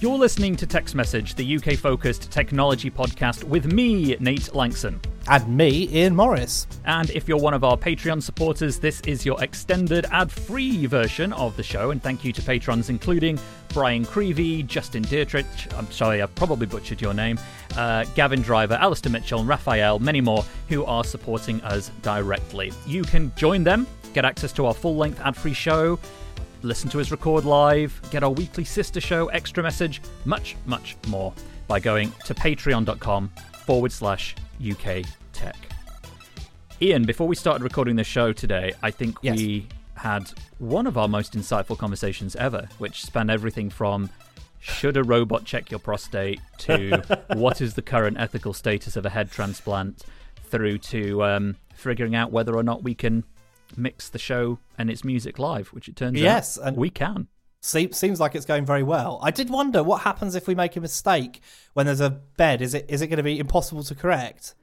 [0.00, 4.98] You're listening to Tech's Message, the UK focused technology podcast with me, Nate Lanxon.
[5.28, 6.66] And me, Ian Morris.
[6.86, 11.34] And if you're one of our Patreon supporters, this is your extended ad free version
[11.34, 11.90] of the show.
[11.90, 13.38] And thank you to patrons including
[13.74, 15.44] Brian Creevy, Justin Dietrich,
[15.76, 17.38] I'm sorry, I've probably butchered your name,
[17.76, 22.72] uh, Gavin Driver, Alistair Mitchell, and Raphael, many more who are supporting us directly.
[22.86, 25.98] You can join them, get access to our full length ad free show
[26.62, 31.32] listen to us record live, get our weekly sister show, extra message, much, much more
[31.68, 33.28] by going to patreon.com
[33.64, 34.34] forward slash
[34.68, 35.56] UK Tech.
[36.82, 39.36] Ian, before we started recording the show today, I think Yes.
[39.36, 44.08] we had one of our most insightful conversations ever, which spanned everything from
[44.58, 47.02] should a robot check your prostate to
[47.34, 50.04] what is the current ethical status of a head transplant
[50.44, 53.24] through to um, figuring out whether or not we can
[53.76, 57.28] mix the show and its music live, which it turns Yes, out and- we can.
[57.62, 59.20] Se- seems like it's going very well.
[59.22, 61.40] I did wonder what happens if we make a mistake
[61.74, 62.62] when there's a bed.
[62.62, 64.54] Is it is it going to be impossible to correct?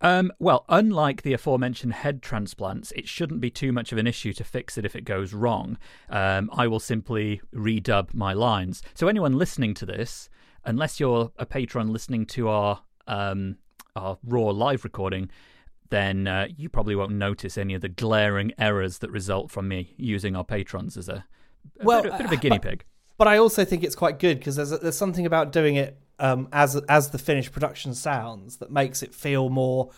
[0.00, 4.32] Um, well, unlike the aforementioned head transplants, it shouldn't be too much of an issue
[4.34, 5.78] to fix it if it goes wrong.
[6.10, 8.82] Um, I will simply redub my lines.
[8.94, 10.28] So anyone listening to this,
[10.64, 13.56] unless you're a patron listening to our um,
[13.96, 15.28] our raw live recording,
[15.90, 19.94] then uh, you probably won't notice any of the glaring errors that result from me
[19.96, 21.24] using our patrons as a,
[21.80, 22.84] a Well, bit, a bit of a guinea but- pig.
[23.16, 26.48] But I also think it's quite good because there's there's something about doing it um,
[26.52, 29.90] as as the finished production sounds that makes it feel more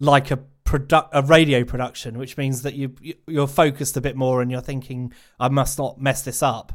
[0.00, 2.94] like a produ- a radio production, which means that you-
[3.26, 6.72] you're focused a bit more and you're thinking, I must not mess this up.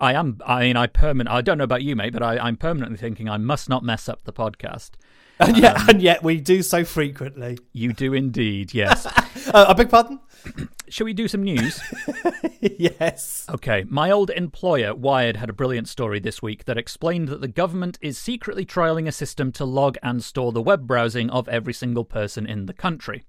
[0.00, 0.40] I am.
[0.46, 1.32] I mean, I permanent.
[1.34, 4.08] I don't know about you, mate, but I, I'm permanently thinking I must not mess
[4.08, 4.90] up the podcast.
[5.38, 7.58] And yet, Um, and yet we do so frequently.
[7.72, 9.06] You do indeed, yes.
[9.54, 10.20] Uh, I beg pardon?
[10.88, 11.80] Shall we do some news?
[12.60, 13.46] yes.
[13.48, 17.48] Okay, my old employer, Wired, had a brilliant story this week that explained that the
[17.48, 21.72] government is secretly trialing a system to log and store the web browsing of every
[21.72, 23.22] single person in the country.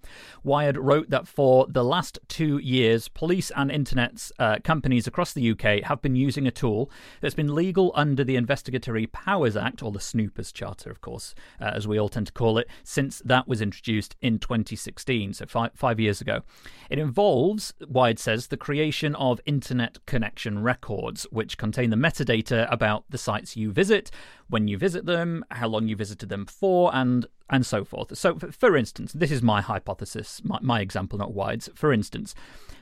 [0.44, 5.52] Wired wrote that for the last two years, police and internet uh, companies across the
[5.52, 6.90] UK have been using a tool
[7.20, 11.66] that's been legal under the Investigatory Powers Act, or the Snoopers Charter, of course, uh,
[11.66, 15.72] as we all tend to call it, since that was introduced in 2016, so five,
[15.76, 16.42] five years ago.
[16.90, 23.06] It involves, Wired says, the creation of internet connection records, which contain the metadata about
[23.10, 24.12] the sites you visit,
[24.52, 28.18] when you visit them, how long you visited them for, and and so forth.
[28.18, 31.70] So, for instance, this is my hypothesis, my, my example, not Wired's.
[31.74, 32.34] For instance,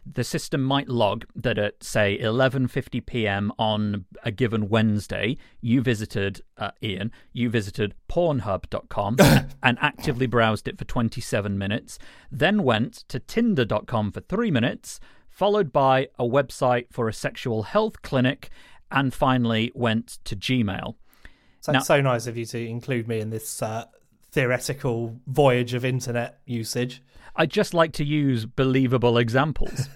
[0.06, 3.52] the system might log that at say 11:50 p.m.
[3.60, 9.18] on a given Wednesday, you visited uh, Ian, you visited Pornhub.com
[9.64, 12.00] and actively browsed it for 27 minutes,
[12.32, 15.00] then went to Tinder.com for three minutes,
[15.30, 18.50] followed by a website for a sexual health clinic,
[18.92, 20.96] and finally went to Gmail.
[21.62, 23.86] So, Now- so nice of you to include me in this uh,
[24.32, 27.02] theoretical voyage of internet usage.
[27.36, 29.88] I just like to use believable examples.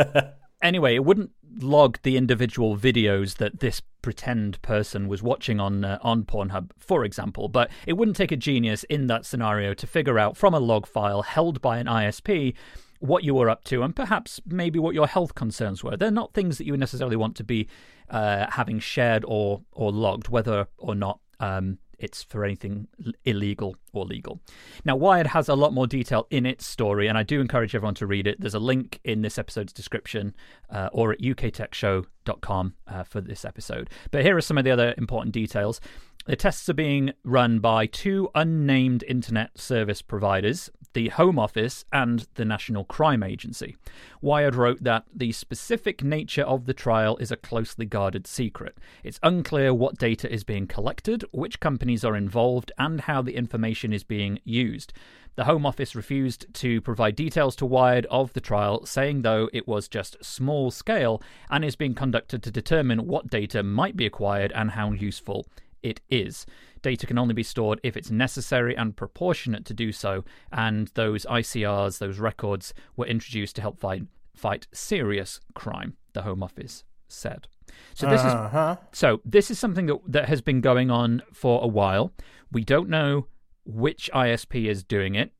[0.62, 5.98] anyway, it wouldn't log the individual videos that this pretend person was watching on uh,
[6.02, 10.18] on Pornhub, for example, but it wouldn't take a genius in that scenario to figure
[10.18, 12.54] out from a log file held by an ISP
[13.02, 15.96] what you were up to and perhaps maybe what your health concerns were.
[15.96, 17.68] They're not things that you necessarily want to be
[18.08, 22.88] uh, having shared or or logged, whether or not um, it's for anything
[23.24, 24.40] illegal or legal.
[24.84, 27.94] Now, Wired has a lot more detail in its story, and I do encourage everyone
[27.96, 28.40] to read it.
[28.40, 30.34] There's a link in this episode's description
[30.70, 33.90] uh, or at uktechshow.com uh, for this episode.
[34.10, 35.80] But here are some of the other important details.
[36.26, 42.26] The tests are being run by two unnamed internet service providers, the Home Office and
[42.34, 43.76] the National Crime Agency.
[44.20, 48.76] Wired wrote that the specific nature of the trial is a closely guarded secret.
[49.02, 53.92] It's unclear what data is being collected, which companies are involved, and how the information
[53.92, 54.92] is being used.
[55.34, 59.66] The Home Office refused to provide details to Wired of the trial, saying, though, it
[59.66, 64.52] was just small scale and is being conducted to determine what data might be acquired
[64.54, 65.46] and how useful
[65.82, 66.46] it is.
[66.82, 71.24] Data can only be stored if it's necessary and proportionate to do so, and those
[71.26, 74.02] ICRs, those records, were introduced to help fight
[74.34, 75.96] fight serious crime.
[76.12, 77.46] The Home Office said.
[77.94, 78.76] So this uh-huh.
[78.80, 82.12] is so this is something that that has been going on for a while.
[82.50, 83.26] We don't know
[83.64, 85.32] which ISP is doing it.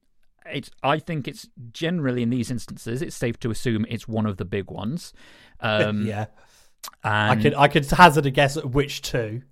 [0.47, 4.37] It's I think it's generally in these instances it's safe to assume it's one of
[4.37, 5.13] the big ones.
[5.65, 6.27] Um, yeah.
[7.05, 9.43] and I could I could hazard a guess at which two.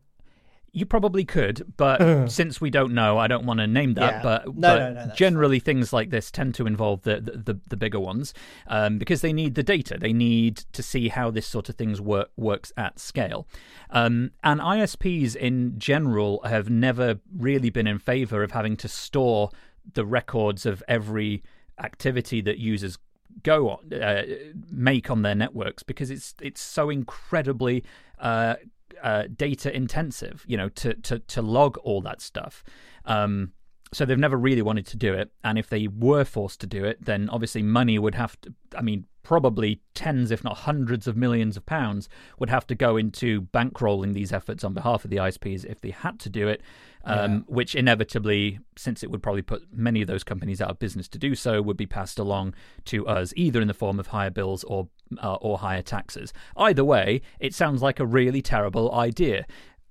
[0.73, 4.15] You probably could, but since we don't know, I don't want to name that.
[4.15, 4.23] Yeah.
[4.23, 7.61] But, No, but no, no, generally, things like this tend to involve the the, the,
[7.69, 8.35] the bigger ones
[8.67, 9.99] um, because they need the data.
[9.99, 13.47] They need to see how this sort of things work works at scale.
[13.91, 19.51] Um, and ISPs in general have never really been in favor of having to store
[19.95, 21.43] the records of every
[21.79, 22.99] activity that users
[23.43, 24.23] go on uh,
[24.71, 27.83] make on their networks because it's it's so incredibly
[28.19, 28.55] uh,
[29.03, 32.63] uh, data intensive, you know, to to to log all that stuff.
[33.05, 33.53] Um,
[33.93, 36.85] so they've never really wanted to do it, and if they were forced to do
[36.85, 38.55] it, then obviously money would have to.
[38.77, 42.09] I mean, probably tens, if not hundreds of millions of pounds
[42.39, 45.91] would have to go into bankrolling these efforts on behalf of the ISPs if they
[45.91, 46.63] had to do it.
[47.05, 51.09] Um, Which inevitably, since it would probably put many of those companies out of business
[51.09, 52.55] to do so, would be passed along
[52.87, 54.89] to us either in the form of higher bills or
[55.19, 56.33] uh, or higher taxes.
[56.57, 59.47] Either way, it sounds like a really terrible idea.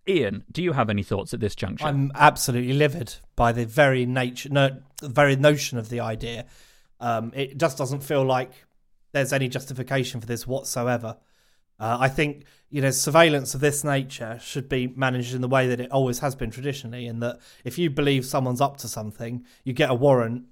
[0.08, 1.86] Ian, do you have any thoughts at this juncture?
[1.86, 6.46] I'm absolutely livid by the very nature, no, the very notion of the idea.
[7.00, 8.52] Um, it just doesn't feel like
[9.12, 11.18] there's any justification for this whatsoever.
[11.80, 15.68] Uh, I think you know surveillance of this nature should be managed in the way
[15.68, 19.46] that it always has been traditionally, in that if you believe someone's up to something,
[19.64, 20.46] you get a warrant.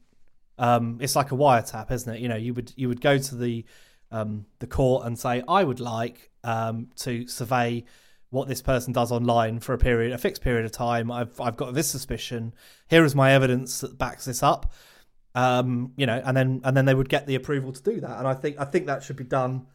[0.57, 2.21] Um, it's like a wiretap, isn't it?
[2.21, 3.65] You know, you would you would go to the
[4.11, 7.85] um, the court and say, I would like um, to survey
[8.29, 11.11] what this person does online for a period, a fixed period of time.
[11.11, 12.53] I've I've got this suspicion.
[12.89, 14.73] Here is my evidence that backs this up.
[15.35, 18.19] Um, you know, and then and then they would get the approval to do that.
[18.19, 19.67] And I think I think that should be done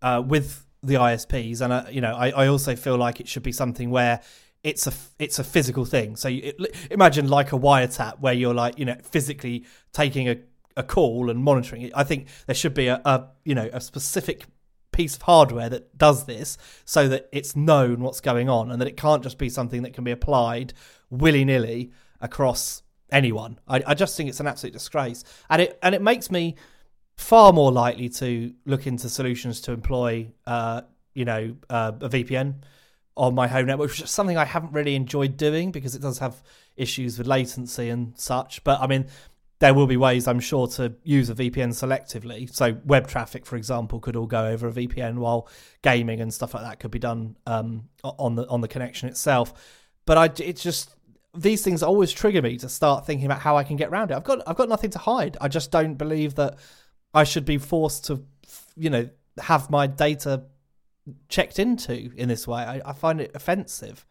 [0.00, 1.60] uh, with the ISPs.
[1.60, 4.20] And uh, you know, I, I also feel like it should be something where
[4.62, 6.16] it's a it's a physical thing.
[6.16, 10.36] So you, it, imagine like a wiretap where you're like you know physically taking a,
[10.76, 11.92] a call and monitoring it.
[11.94, 14.46] I think there should be a, a you know a specific
[14.92, 18.86] piece of hardware that does this so that it's known what's going on and that
[18.86, 20.74] it can't just be something that can be applied
[21.08, 21.90] willy nilly
[22.20, 23.58] across anyone.
[23.66, 26.56] I, I just think it's an absolute disgrace, and it and it makes me
[27.16, 30.82] far more likely to look into solutions to employ, uh,
[31.14, 32.54] you know, uh, a VPN
[33.16, 36.18] on my home network, which is something I haven't really enjoyed doing because it does
[36.18, 36.42] have
[36.76, 38.64] issues with latency and such.
[38.64, 39.06] But I mean,
[39.62, 42.52] there will be ways, I'm sure, to use a VPN selectively.
[42.52, 45.48] So web traffic, for example, could all go over a VPN, while
[45.82, 49.54] gaming and stuff like that could be done um, on the on the connection itself.
[50.04, 50.96] But I, it's just
[51.32, 54.14] these things always trigger me to start thinking about how I can get around it.
[54.14, 55.36] I've got I've got nothing to hide.
[55.40, 56.58] I just don't believe that
[57.14, 58.24] I should be forced to,
[58.76, 60.42] you know, have my data
[61.28, 62.62] checked into in this way.
[62.62, 64.04] I, I find it offensive.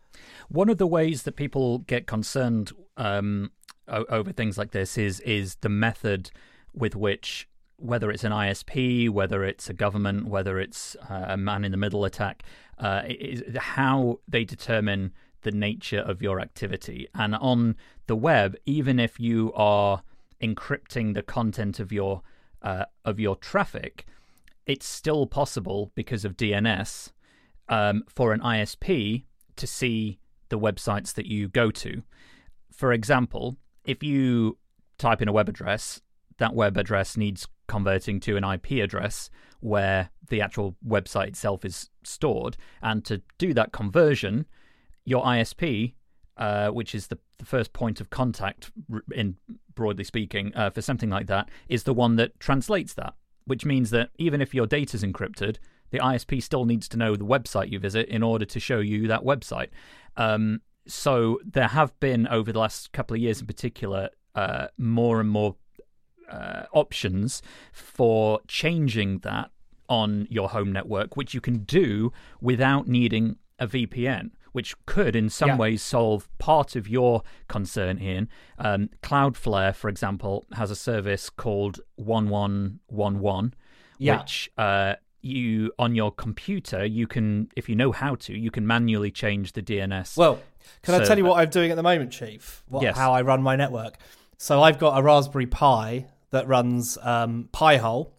[0.48, 3.52] One of the ways that people get concerned um,
[3.88, 6.32] over things like this is is the method
[6.74, 7.48] with which,
[7.78, 11.78] whether it's an ISP, whether it's a government, whether it's uh, a man in the
[11.78, 12.44] middle attack,
[12.78, 15.12] uh, is how they determine
[15.42, 17.08] the nature of your activity.
[17.16, 17.76] And on
[18.08, 20.04] the web, even if you are
[20.42, 22.22] encrypting the content of your
[22.62, 24.06] uh, of your traffic,
[24.66, 27.12] it's still possible because of DNS
[27.70, 29.24] um, for an ISP
[29.56, 30.20] to see
[30.50, 32.04] the websites that you go to.
[32.72, 34.58] For example, if you
[34.98, 36.02] type in a web address,
[36.38, 41.90] that web address needs converting to an IP address where the actual website itself is
[42.04, 42.58] stored.
[42.82, 44.46] And to do that conversion,
[45.06, 45.94] your ISP,
[46.38, 48.72] uh, which is the, the first point of contact,
[49.14, 49.36] in
[49.76, 53.14] broadly speaking, uh, for something like that, is the one that translates that.
[53.46, 55.58] Which means that even if your data is encrypted,
[55.90, 59.08] the ISP still needs to know the website you visit in order to show you
[59.08, 59.70] that website.
[60.18, 65.20] Um, so there have been over the last couple of years, in particular, uh, more
[65.20, 65.56] and more
[66.30, 67.42] uh, options
[67.74, 69.52] for changing that
[69.90, 75.30] on your home network, which you can do without needing a VPN, which could in
[75.30, 75.58] some Yeah.
[75.58, 78.30] ways solve part of your concern, Ian.
[78.58, 83.54] Um, Cloudflare, for example, has a service called 1111,
[83.98, 84.20] Yeah.
[84.22, 88.66] which uh, you on your computer you can, if you know how to, you can
[88.66, 90.18] manually change the DNS.
[90.18, 90.40] Well,
[90.82, 92.64] can I tell you what I'm doing at the moment, Chief?
[92.68, 92.98] What, Yes.
[92.98, 93.96] How I run my network.
[94.38, 98.14] So I've got a Raspberry Pi that runs um, Pi-hole.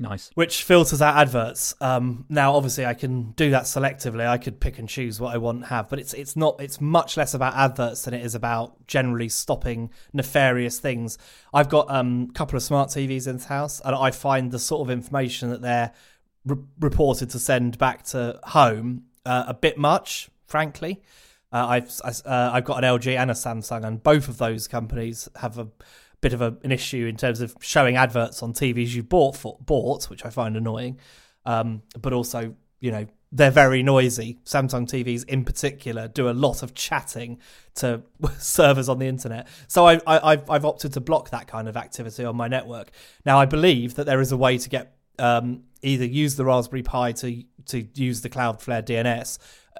[0.00, 0.30] Nice.
[0.34, 1.74] which filters out adverts.
[1.78, 4.26] Um, now, obviously, I can do that selectively.
[4.26, 6.58] I could pick and choose what I want to have, but it's it's not.
[6.58, 11.18] It's much less about adverts than it is about generally stopping nefarious things.
[11.52, 14.58] I've got um, a couple of smart TVs in this house, and I find the
[14.58, 15.92] sort of information that they're
[16.46, 21.02] re- reported to send back to home uh, a bit much, frankly.
[21.52, 25.28] Uh, I've uh, I've got an LG and a Samsung, and both of those companies
[25.36, 25.68] have a
[26.20, 29.58] bit of a, an issue in terms of showing adverts on TVs you bought for,
[29.60, 30.98] bought, which I find annoying.
[31.46, 34.38] Um, but also, you know, they're very noisy.
[34.44, 37.38] Samsung TVs, in particular, do a lot of chatting
[37.76, 38.02] to
[38.38, 39.48] servers on the internet.
[39.68, 42.90] So I, I, I've, I've opted to block that kind of activity on my network.
[43.24, 46.82] Now I believe that there is a way to get um, either use the Raspberry
[46.82, 49.38] Pi to to use the Cloudflare DNS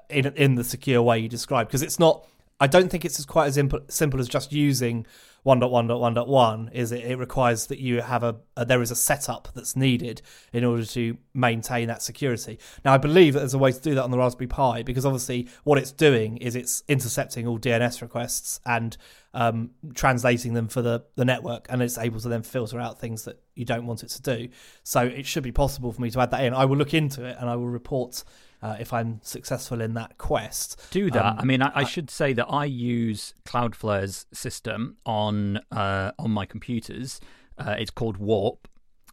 [0.09, 2.27] in in the secure way you described because it's not.
[2.59, 5.07] I don't think it's as quite as imp- simple as just using
[5.45, 9.75] 1.1.1.1 is it, it requires that you have a, a, there is a setup that's
[9.75, 10.21] needed
[10.53, 12.59] in order to maintain that security.
[12.85, 15.05] Now I believe that there's a way to do that on the Raspberry Pi because
[15.05, 18.95] obviously what it's doing is it's intercepting all DNS requests and
[19.33, 23.23] um, translating them for the, the network and it's able to then filter out things
[23.23, 24.49] that you don't want it to do.
[24.83, 26.53] So it should be possible for me to add that in.
[26.53, 28.23] I will look into it and I will report
[28.61, 30.79] uh, if I'm successful in that quest.
[30.91, 31.25] Do that.
[31.25, 36.31] Um, I mean, I, I, should say that I use Cloudflare's system on uh, on
[36.31, 37.19] my computers.
[37.57, 38.67] Uh, it's called Warp.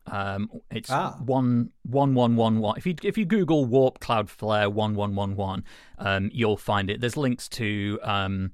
[0.07, 1.17] Um, it's Ah.
[1.25, 2.77] one one one one one.
[2.79, 5.65] If you if you Google Warp Cloudflare one one one one,
[5.99, 7.01] um, you'll find it.
[7.01, 8.53] There's links to um,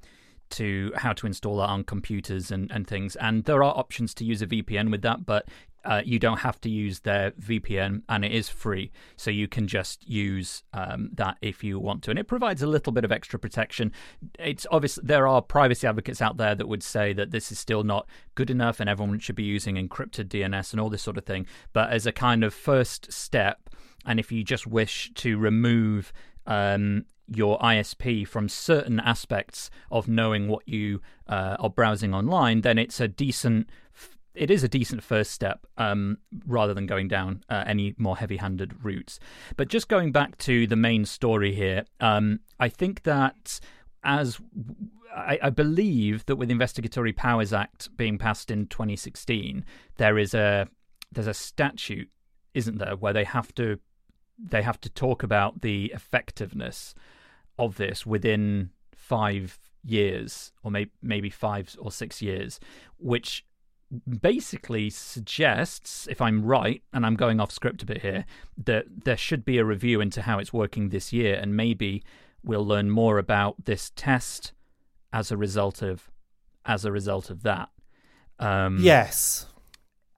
[0.50, 3.16] to how to install that on computers and, and things.
[3.16, 5.48] And there are options to use a VPN with that, but
[5.84, 8.90] uh, you don't have to use their VPN, and it is free.
[9.16, 12.66] So you can just use um, that if you want to, and it provides a
[12.66, 13.92] little bit of extra protection.
[14.38, 17.82] It's obvious there are privacy advocates out there that would say that this is still
[17.82, 21.24] not good enough, and everyone should be using encrypted DNS and all this sort of
[21.24, 21.46] thing.
[21.72, 23.70] But as a kind of first step,
[24.06, 26.12] and if you just wish to remove
[26.46, 32.78] um, your ISP from certain aspects of knowing what you uh, are browsing online, then
[32.78, 33.68] it's a decent.
[34.34, 38.84] It is a decent first step, um, rather than going down uh, any more heavy-handed
[38.84, 39.20] routes.
[39.56, 43.60] But just going back to the main story here, um, I think that
[44.02, 44.40] as
[45.14, 49.64] I, I believe that with the Investigatory Powers Act being passed in 2016,
[49.96, 50.68] there is a
[51.12, 52.10] there's a statute,
[52.54, 53.78] isn't there, where they have to
[54.38, 56.94] they have to talk about the effectiveness
[57.56, 62.58] of this within five years, or may- maybe five or six years,
[62.98, 63.44] which
[64.20, 68.24] basically suggests, if I'm right, and I'm going off script a bit here,
[68.64, 72.02] that there should be a review into how it's working this year, and maybe
[72.42, 74.52] we'll learn more about this test
[75.12, 76.10] as a result of
[76.66, 77.68] as a result of that.
[78.38, 79.46] Um, Yes.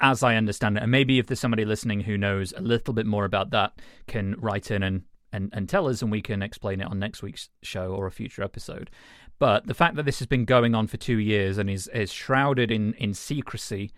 [0.00, 0.82] as I understand it.
[0.82, 3.72] And maybe if there's somebody listening who knows a little bit more about that,
[4.06, 5.02] can write in and,
[5.36, 8.10] and, and tell us, and we can explain it on next week's show or a
[8.10, 8.90] future episode.
[9.38, 12.10] But the fact that this has been going on for two years and is, is
[12.10, 13.92] shrouded in, in secrecy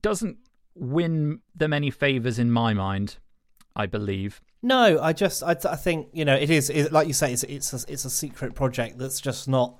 [0.00, 0.38] doesn't
[0.74, 3.18] win them any favors in my mind,
[3.74, 4.40] I believe.
[4.62, 7.42] No, I just I, I think you know it is it, like you say it's
[7.44, 9.78] it's a, it's a secret project that's just not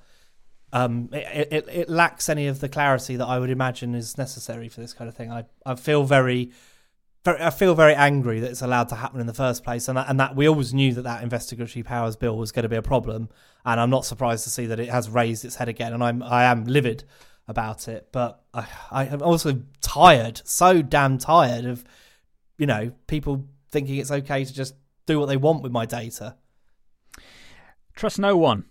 [0.72, 4.68] um it, it it lacks any of the clarity that I would imagine is necessary
[4.68, 5.32] for this kind of thing.
[5.32, 6.52] I I feel very
[7.24, 9.96] very I feel very angry that it's allowed to happen in the first place, and
[9.96, 12.76] that, and that we always knew that that investigatory powers bill was going to be
[12.76, 13.28] a problem,
[13.64, 16.22] and I'm not surprised to see that it has raised its head again, and I'm
[16.22, 17.04] I am livid
[17.48, 21.84] about it, but I I am also tired, so damn tired of
[22.58, 24.74] you know people thinking it's okay to just
[25.06, 26.36] do what they want with my data.
[27.96, 28.64] Trust no one.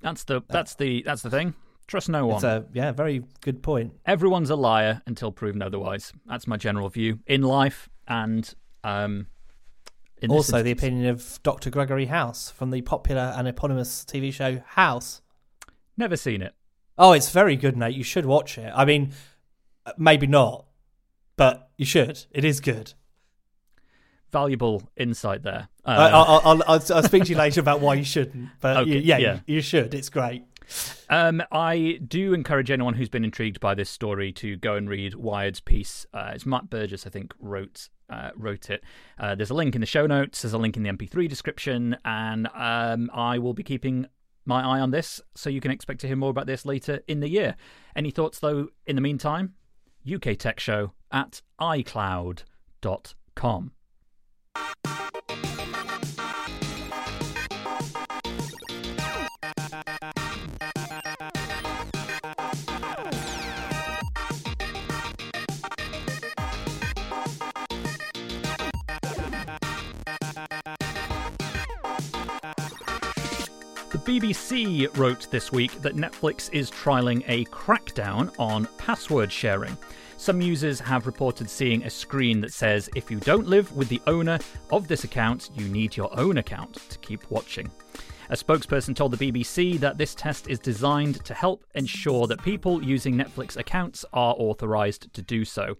[0.00, 1.54] That's the that's the that's the thing.
[1.86, 2.36] Trust no one.
[2.36, 3.92] It's a yeah, very good point.
[4.04, 6.12] Everyone's a liar until proven otherwise.
[6.26, 8.52] That's my general view in life and
[8.82, 9.26] um
[10.22, 11.68] in also, the opinion of Dr.
[11.70, 15.20] Gregory House from the popular and eponymous TV show House.
[15.96, 16.54] Never seen it.
[16.96, 17.94] Oh, it's very good, Nate.
[17.94, 18.72] You should watch it.
[18.74, 19.12] I mean,
[19.98, 20.64] maybe not,
[21.36, 22.24] but you should.
[22.30, 22.94] It is good.
[24.32, 25.68] Valuable insight there.
[25.84, 28.48] Uh, I, I'll, I'll, I'll, I'll speak to you later about why you shouldn't.
[28.60, 29.40] But Okay, you, yeah, yeah.
[29.46, 29.92] You should.
[29.92, 30.44] It's great.
[31.08, 35.14] Um, I do encourage anyone who's been intrigued by this story to go and read
[35.14, 36.06] Wired's piece.
[36.12, 38.84] Uh, it's Matt Burgess, I think, wrote uh, wrote it.
[39.18, 40.42] Uh, there's a link in the show notes.
[40.42, 44.06] There's a link in the MP3 description, and um, I will be keeping
[44.44, 47.20] my eye on this, so you can expect to hear more about this later in
[47.20, 47.56] the year.
[47.96, 48.68] Any thoughts, though?
[48.86, 49.54] In the meantime,
[50.10, 53.72] UK Tech Show at iCloud.com.
[74.06, 79.76] BBC wrote this week that Netflix is trialling a crackdown on password sharing.
[80.16, 84.00] Some users have reported seeing a screen that says if you don't live with the
[84.06, 84.38] owner
[84.70, 87.68] of this account, you need your own account to keep watching.
[88.28, 92.82] A spokesperson told the BBC that this test is designed to help ensure that people
[92.82, 95.76] using Netflix accounts are authorized to do so.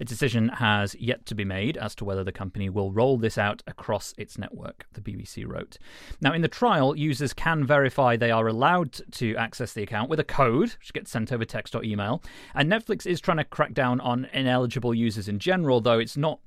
[0.00, 3.36] A decision has yet to be made as to whether the company will roll this
[3.36, 5.76] out across its network, the BBC wrote.
[6.22, 10.18] Now, in the trial, users can verify they are allowed to access the account with
[10.18, 12.22] a code, which gets sent over text or email.
[12.54, 16.40] And Netflix is trying to crack down on ineligible users in general, though it's not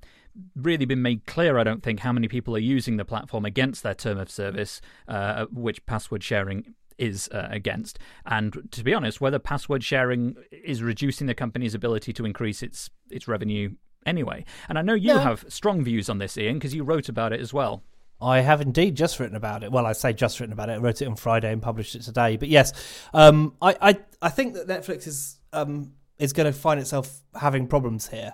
[0.56, 3.84] really been made clear, I don't think, how many people are using the platform against
[3.84, 8.00] their term of service, uh, which password sharing is uh, against.
[8.26, 12.90] And to be honest, whether password sharing is reducing the company's ability to increase its
[13.10, 13.76] its revenue
[14.06, 14.46] anyway.
[14.70, 17.40] And I know you have strong views on this, Ian, because you wrote about it
[17.40, 17.84] as well.
[18.22, 19.72] I have indeed just written about it.
[19.72, 20.74] Well, I say just written about it.
[20.74, 22.38] I wrote it on Friday and published it today.
[22.38, 22.72] But yes,
[23.14, 27.68] um, I, I I think that Netflix is um, is going to find itself having
[27.68, 28.34] problems here,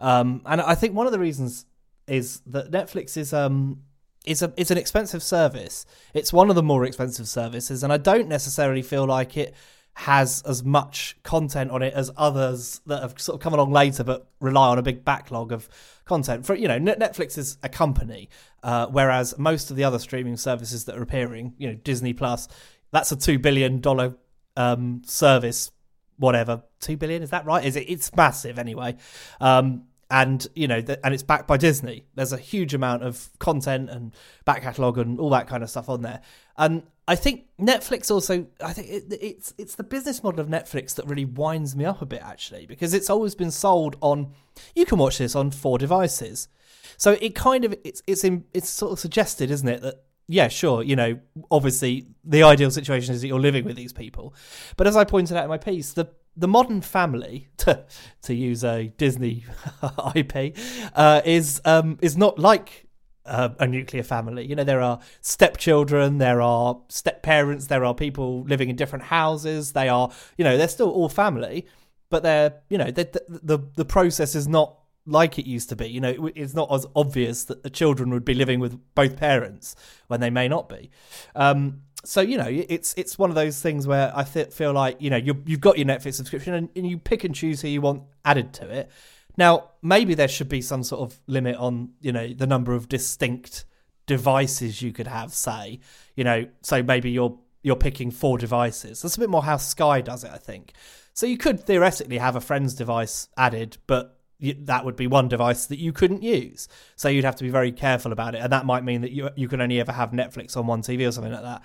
[0.00, 1.66] um, and I think one of the reasons
[2.06, 3.82] is that Netflix is um,
[4.24, 5.86] it's a it's an expensive service.
[6.14, 9.54] It's one of the more expensive services, and I don't necessarily feel like it
[9.94, 14.04] has as much content on it as others that have sort of come along later,
[14.04, 15.68] but rely on a big backlog of
[16.04, 16.46] content.
[16.46, 18.28] For you know, Netflix is a company,
[18.62, 22.48] uh, whereas most of the other streaming services that are appearing, you know, Disney Plus,
[22.90, 24.14] that's a two billion dollar
[24.56, 25.70] um, service.
[26.18, 27.64] Whatever, two billion is that right?
[27.64, 27.88] Is it?
[27.88, 28.96] It's massive anyway.
[29.40, 32.04] Um, and you know, and it's backed by Disney.
[32.14, 34.14] There's a huge amount of content and
[34.44, 36.20] back catalog and all that kind of stuff on there.
[36.56, 40.94] And I think Netflix also, I think it, it's it's the business model of Netflix
[40.96, 44.32] that really winds me up a bit actually, because it's always been sold on
[44.74, 46.48] you can watch this on four devices.
[46.96, 50.46] So it kind of it's it's in, it's sort of suggested, isn't it, that yeah,
[50.46, 51.18] sure, you know,
[51.50, 54.32] obviously the ideal situation is that you're living with these people.
[54.76, 57.84] But as I pointed out in my piece, the the modern family, to,
[58.22, 59.44] to use a Disney
[60.14, 60.56] IP,
[60.94, 62.86] uh, is um, is not like
[63.26, 64.46] uh, a nuclear family.
[64.46, 69.04] You know, there are stepchildren, there are step parents, there are people living in different
[69.04, 69.72] houses.
[69.72, 71.66] They are, you know, they're still all family,
[72.08, 74.76] but they're, you know, the the the process is not
[75.06, 75.88] like it used to be.
[75.88, 79.74] You know, it's not as obvious that the children would be living with both parents
[80.08, 80.90] when they may not be.
[81.34, 85.00] Um, so you know it's it's one of those things where I th- feel like
[85.00, 87.68] you know you you've got your Netflix subscription and, and, you pick and choose who
[87.68, 88.90] you want added to it.
[89.36, 92.88] Now maybe there should be some sort of limit on you know the number of
[92.88, 93.64] distinct
[94.06, 95.34] devices you could have.
[95.34, 95.80] Say
[96.16, 99.02] you know so maybe you're you're picking four devices.
[99.02, 100.72] That's a bit more how Sky does it, I think.
[101.12, 105.66] So you could theoretically have a friend's device added, but that would be one device
[105.66, 106.68] that you couldn't use.
[106.96, 109.28] So you'd have to be very careful about it, and that might mean that you
[109.36, 111.62] you can only ever have Netflix on one TV or something like that.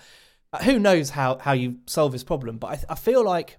[0.56, 2.58] Uh, who knows how how you solve this problem?
[2.58, 3.58] But I, I feel like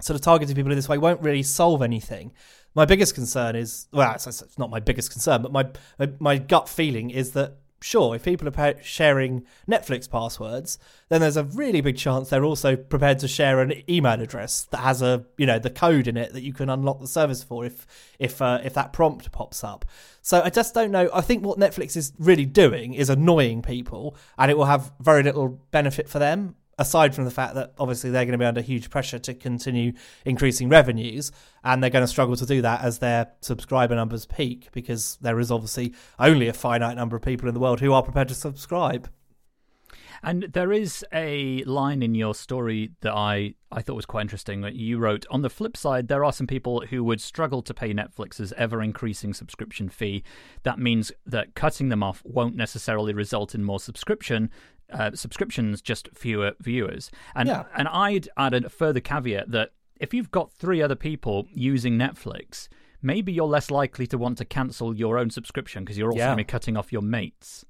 [0.00, 2.32] sort of targeting people in this way won't really solve anything.
[2.74, 5.66] My biggest concern is well, it's, it's not my biggest concern, but my
[6.18, 10.78] my gut feeling is that sure, if people are sharing Netflix passwords,
[11.10, 14.78] then there's a really big chance they're also prepared to share an email address that
[14.78, 17.66] has a you know the code in it that you can unlock the service for
[17.66, 17.86] if
[18.18, 19.84] if uh, if that prompt pops up.
[20.22, 21.10] So I just don't know.
[21.12, 25.22] I think what Netflix is really doing is annoying people, and it will have very
[25.22, 28.60] little benefit for them aside from the fact that obviously they're going to be under
[28.60, 29.92] huge pressure to continue
[30.24, 31.32] increasing revenues,
[31.62, 35.38] and they're going to struggle to do that as their subscriber numbers peak because there
[35.40, 38.34] is obviously only a finite number of people in the world who are prepared to
[38.34, 39.08] subscribe.
[40.24, 44.62] And there is a line in your story that I, I thought was quite interesting.
[44.62, 47.74] that You wrote, On the flip side, there are some people who would struggle to
[47.74, 50.24] pay Netflix's ever increasing subscription fee.
[50.62, 54.50] That means that cutting them off won't necessarily result in more subscription,
[54.92, 57.10] uh, subscriptions, just fewer viewers.
[57.34, 57.64] And yeah.
[57.76, 59.70] and I'd add a further caveat that
[60.00, 62.68] if you've got three other people using Netflix,
[63.02, 66.26] maybe you're less likely to want to cancel your own subscription because you're also yeah.
[66.26, 67.64] going to be cutting off your mates.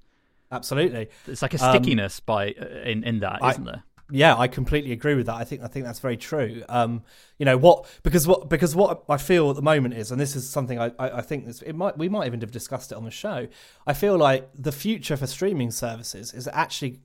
[0.51, 3.83] Absolutely, it's like a stickiness um, by uh, in in that, I, isn't there?
[4.11, 5.35] Yeah, I completely agree with that.
[5.35, 6.63] I think I think that's very true.
[6.69, 7.03] Um,
[7.39, 7.87] you know what?
[8.03, 10.91] Because what because what I feel at the moment is, and this is something I,
[10.99, 13.47] I, I think this, it might we might even have discussed it on the show.
[13.87, 16.99] I feel like the future for streaming services is actually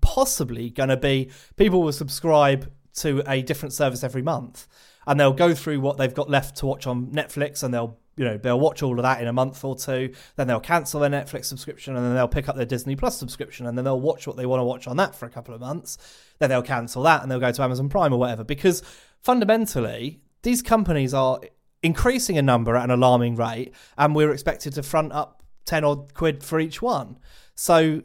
[0.00, 4.68] possibly going to be people will subscribe to a different service every month,
[5.08, 8.24] and they'll go through what they've got left to watch on Netflix, and they'll you
[8.24, 11.10] know they'll watch all of that in a month or two then they'll cancel their
[11.10, 14.26] netflix subscription and then they'll pick up their disney plus subscription and then they'll watch
[14.26, 15.98] what they want to watch on that for a couple of months.
[16.38, 18.82] Then they'll cancel that and they'll go to amazon prime or whatever because
[19.20, 21.40] fundamentally these companies are
[21.82, 26.14] increasing in number at an alarming rate and we're expected to front up 10 odd
[26.14, 27.18] quid for each one.
[27.54, 28.02] So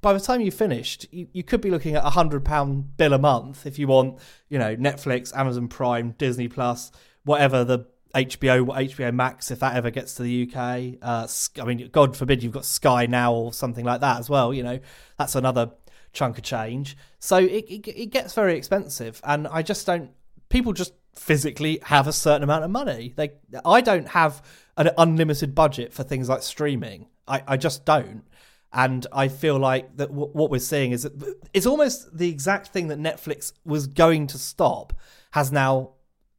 [0.00, 3.12] by the time you've finished, you, you could be looking at a hundred pound bill
[3.12, 6.92] a month if you want, you know, Netflix, Amazon Prime, Disney Plus,
[7.24, 10.98] whatever the HBO, HBO Max, if that ever gets to the UK.
[11.02, 11.26] Uh,
[11.60, 14.54] I mean, God forbid you've got Sky now or something like that as well.
[14.54, 14.80] You know,
[15.18, 15.72] that's another
[16.12, 16.96] chunk of change.
[17.18, 20.10] So it, it, it gets very expensive, and I just don't.
[20.48, 23.12] People just physically have a certain amount of money.
[23.16, 23.32] They,
[23.64, 24.42] I don't have
[24.76, 27.06] an unlimited budget for things like streaming.
[27.26, 28.24] I, I just don't.
[28.72, 31.12] And I feel like that w- what we're seeing is that
[31.52, 34.92] it's almost the exact thing that Netflix was going to stop
[35.30, 35.90] has now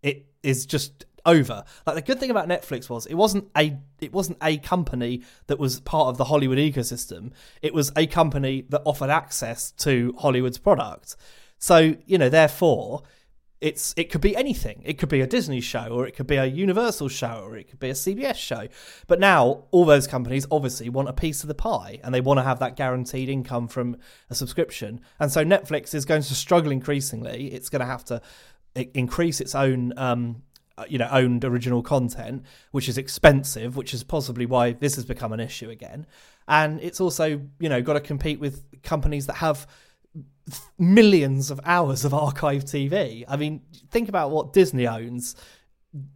[0.04, 1.64] it is just over.
[1.86, 5.60] Like the good thing about Netflix was it wasn't a it wasn't a company that
[5.60, 7.32] was part of the Hollywood ecosystem.
[7.62, 11.16] It was a company that offered access to Hollywood's product.
[11.58, 13.04] So, you know, therefore,
[13.62, 14.82] it's it could be anything.
[14.86, 17.70] It could be a Disney show, or it could be a Universal show, or it
[17.70, 18.68] could be a CBS show.
[19.08, 22.38] But now all those companies obviously want a piece of the pie, and they want
[22.38, 23.98] to have that guaranteed income from
[24.30, 25.02] a subscription.
[25.20, 27.54] And so Netflix is going to struggle increasingly.
[27.54, 28.22] It's going to have to
[28.94, 30.44] increase its own um,
[30.78, 35.06] Uh, you know owned original content which is expensive which is possibly why this has
[35.06, 36.06] become an issue again.
[36.50, 39.68] And it's also you know got to compete with companies that have
[40.78, 45.38] millions of hours of archive TV I mean think about what Disney owns.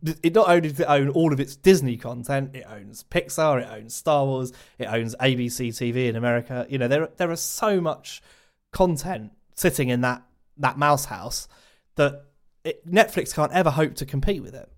[0.04, 3.70] It not only does it own all of its Disney content, it owns Pixar, it
[3.72, 6.68] owns Star Wars, it owns ABC TV in America.
[6.70, 8.22] You know, there there is so much
[8.74, 10.22] content sitting in that
[10.58, 11.48] that mouse house
[11.96, 12.26] that
[12.64, 14.70] it, Netflix can't ever hope to compete with it.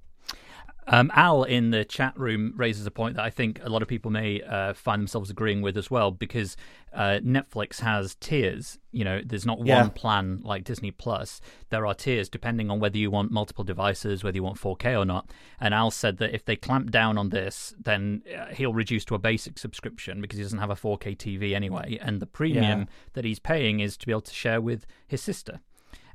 [0.87, 3.87] Um, Al in the chat room raises a point that I think a lot of
[3.87, 6.57] people may uh, find themselves agreeing with as well, because
[6.91, 8.79] uh, Netflix has tiers.
[8.91, 9.79] You know, there's not yeah.
[9.79, 11.39] one plan like Disney Plus.
[11.69, 15.05] There are tiers depending on whether you want multiple devices, whether you want 4K or
[15.05, 15.29] not.
[15.59, 19.15] And Al said that if they clamp down on this, then uh, he'll reduce to
[19.15, 22.85] a basic subscription because he doesn't have a 4K TV anyway, and the premium yeah.
[23.13, 25.61] that he's paying is to be able to share with his sister.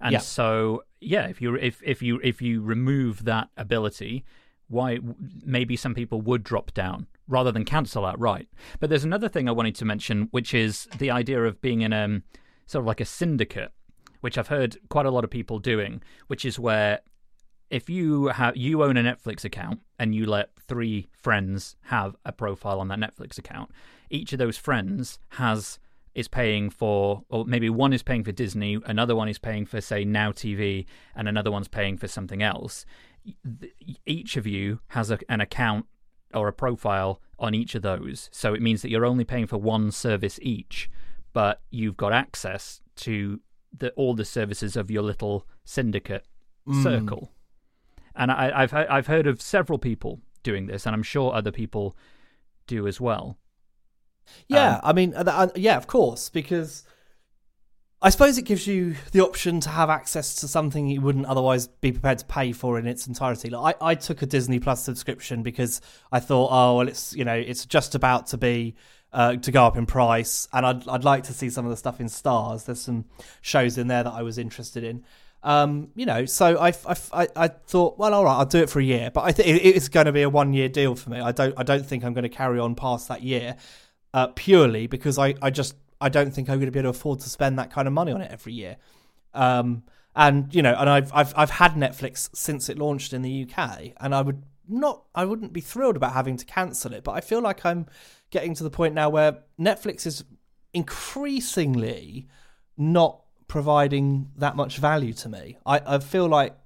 [0.00, 0.18] And yeah.
[0.18, 4.24] so, yeah, if you if if you if you remove that ability,
[4.68, 4.98] why
[5.44, 8.48] maybe some people would drop down rather than cancel outright.
[8.80, 11.92] But there's another thing I wanted to mention, which is the idea of being in
[11.92, 12.22] a um,
[12.66, 13.72] sort of like a syndicate,
[14.20, 17.00] which I've heard quite a lot of people doing, which is where
[17.70, 22.32] if you have you own a Netflix account and you let three friends have a
[22.32, 23.70] profile on that Netflix account,
[24.10, 25.78] each of those friends has
[26.16, 29.82] is paying for, or maybe one is paying for Disney, another one is paying for,
[29.82, 32.86] say, Now TV, and another one's paying for something else.
[34.06, 35.84] Each of you has a, an account
[36.32, 38.30] or a profile on each of those.
[38.32, 40.90] So it means that you're only paying for one service each,
[41.34, 43.40] but you've got access to
[43.76, 46.24] the, all the services of your little syndicate
[46.66, 46.82] mm.
[46.82, 47.30] circle.
[48.14, 51.94] And I, I've I've heard of several people doing this, and I'm sure other people
[52.66, 53.36] do as well.
[54.48, 56.84] Yeah, um, I mean, uh, uh, yeah, of course, because
[58.02, 61.66] I suppose it gives you the option to have access to something you wouldn't otherwise
[61.66, 63.50] be prepared to pay for in its entirety.
[63.50, 65.80] Like I, I took a Disney Plus subscription because
[66.12, 68.74] I thought, oh well, it's you know, it's just about to be
[69.12, 71.76] uh, to go up in price, and I'd I'd like to see some of the
[71.76, 72.64] stuff in stars.
[72.64, 73.06] There's some
[73.40, 75.04] shows in there that I was interested in.
[75.42, 76.72] Um, you know, so I,
[77.12, 79.64] I, I, thought, well, all right, I'll do it for a year, but I think
[79.64, 81.20] it's going to be a one year deal for me.
[81.20, 83.56] I don't I don't think I'm going to carry on past that year
[84.16, 86.98] uh, purely because I, I just I don't think I'm going to be able to
[86.98, 88.78] afford to spend that kind of money on it every year.
[89.34, 89.82] Um,
[90.16, 93.92] and you know, and I've I've I've had Netflix since it launched in the UK,
[94.00, 97.20] and I would not I wouldn't be thrilled about having to cancel it, but I
[97.20, 97.86] feel like I'm
[98.30, 100.24] getting to the point now where Netflix is
[100.72, 102.26] increasingly
[102.78, 105.58] not providing that much value to me.
[105.66, 106.56] I, I feel like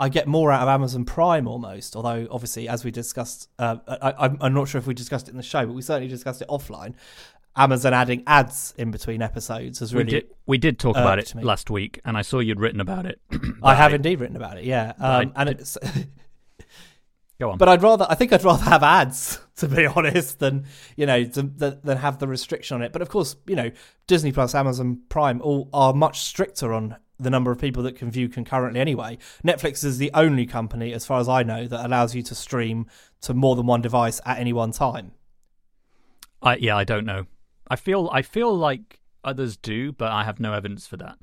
[0.00, 1.94] I get more out of Amazon Prime almost.
[1.94, 5.36] Although, obviously, as we discussed, uh, I, am not sure if we discussed it in
[5.36, 6.94] the show, but we certainly discussed it offline.
[7.54, 10.04] Amazon adding ads in between episodes has really.
[10.04, 11.42] We did, we did talk about it me.
[11.42, 13.20] last week, and I saw you'd written about it.
[13.62, 14.64] I have indeed written about it.
[14.64, 15.76] Yeah, um, and it's.
[17.38, 17.58] Go on.
[17.58, 21.24] But I'd rather, I think I'd rather have ads, to be honest, than you know,
[21.24, 22.92] to, than have the restriction on it.
[22.92, 23.70] But of course, you know,
[24.06, 28.10] Disney Plus, Amazon Prime, all are much stricter on the number of people that can
[28.10, 29.18] view concurrently anyway.
[29.44, 32.86] Netflix is the only company, as far as I know, that allows you to stream
[33.22, 35.12] to more than one device at any one time.
[36.42, 37.26] I yeah, I don't know.
[37.68, 41.18] I feel I feel like others do, but I have no evidence for that,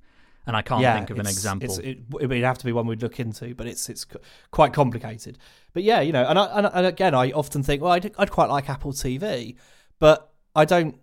[0.46, 1.80] and I can't yeah, think of an example.
[1.80, 4.06] it would have to be one we'd look into, but it's it's
[4.52, 5.38] quite complicated.
[5.74, 8.32] But yeah, you know, and I, and, and again, I often think, well, I'd, I'd
[8.32, 9.56] quite like Apple TV,
[10.00, 11.00] but I don't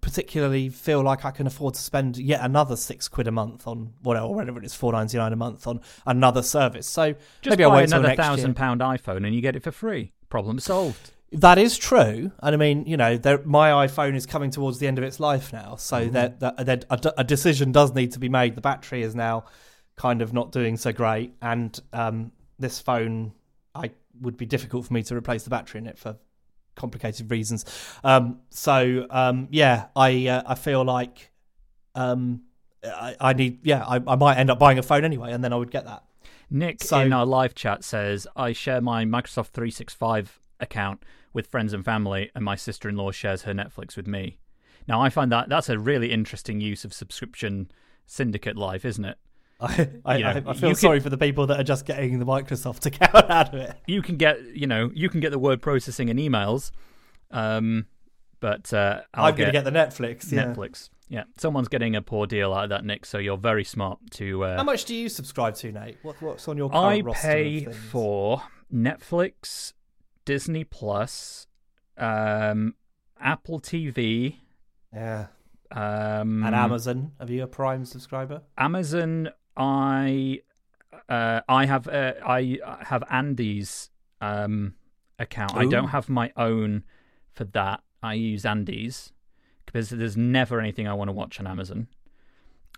[0.00, 3.94] particularly feel like I can afford to spend yet another six quid a month on
[4.02, 6.86] whatever, whatever it is, four ninety nine a month on another service.
[6.86, 9.72] So just maybe buy I'll wait another thousand pound iPhone and you get it for
[9.72, 10.12] free.
[10.28, 11.12] Problem solved.
[11.32, 14.98] That is true, and I mean, you know, my iPhone is coming towards the end
[14.98, 18.18] of its life now, so that, that, that a, d- a decision does need to
[18.18, 18.54] be made.
[18.54, 19.46] The battery is now
[19.96, 23.32] kind of not doing so great, and um, this phone,
[23.74, 26.18] I would be difficult for me to replace the battery in it for
[26.74, 27.64] complicated reasons.
[28.04, 31.30] Um, so um, yeah, I uh, I feel like
[31.94, 32.42] um,
[32.84, 35.52] I, I need yeah I, I might end up buying a phone anyway, and then
[35.52, 36.04] I would get that.
[36.50, 41.72] Nick So- in our live chat says, I share my Microsoft 365 account with friends
[41.72, 44.36] and family, and my sister in law shares her Netflix with me.
[44.86, 47.70] Now, I find that that's a really interesting use of subscription
[48.04, 49.16] syndicate life, isn't it?
[49.64, 52.18] I, I, You know, I, I feel sorry for the people that are just getting
[52.18, 53.76] the Microsoft account out of it.
[53.86, 56.72] You can get, you know, you can get the word processing and emails,
[57.30, 57.86] um,
[58.40, 60.32] but uh, I'll I'm going to get the Netflix.
[60.32, 60.46] Yeah.
[60.46, 60.90] Netflix.
[61.08, 63.04] Yeah, someone's getting a poor deal out of that, Nick.
[63.06, 64.44] So you're very smart to.
[64.44, 65.98] Uh, How much do you subscribe to, Nate?
[66.02, 69.74] What, what's on your current I roster pay for Netflix,
[70.24, 71.46] Disney Plus,
[71.98, 72.74] um,
[73.20, 74.38] Apple TV,
[74.92, 75.26] yeah
[75.74, 77.12] um, and Amazon.
[77.18, 78.42] Have you a Prime subscriber?
[78.58, 79.30] Amazon.
[79.56, 80.40] I
[81.08, 84.74] uh, I have uh, I have Andy's um,
[85.18, 85.54] account.
[85.54, 86.84] I don't have my own
[87.34, 87.82] for that.
[88.02, 89.12] I use Andy's
[89.66, 91.88] because there's never anything I want to watch on Amazon.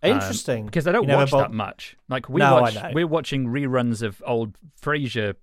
[0.02, 0.66] Um, Interesting.
[0.66, 1.96] because I don't You watch that much.
[2.08, 5.34] Like we no, watch, we're watching reruns of old Frasier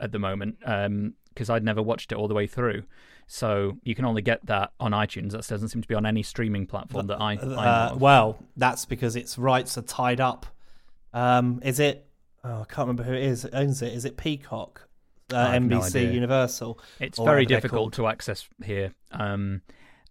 [0.00, 2.84] at the moment because I'd never watched it all the way through.
[3.26, 5.30] So you can only get that on iTunes.
[5.32, 8.84] That doesn't seem to be on any streaming platform that I, I Uh, well, that's
[8.84, 10.44] because its rights are tied up.
[11.12, 12.06] Um, is it?
[12.44, 13.42] Oh, I can't remember who it is.
[13.42, 13.92] that owns it.
[13.92, 14.88] Is it Peacock?
[15.32, 16.12] Uh, I have no NBC.
[16.12, 16.78] Universal.
[17.00, 18.92] It's very difficult to access here.
[19.10, 19.62] Um,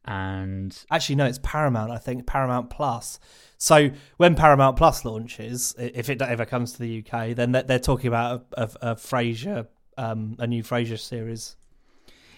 [0.05, 1.91] and Actually, no, it's Paramount.
[1.91, 3.19] I think Paramount Plus.
[3.57, 7.79] So when Paramount Plus launches, if it ever comes to the UK, then they're, they're
[7.79, 11.55] talking about a, a, a Frasier, um, a new Frasier series.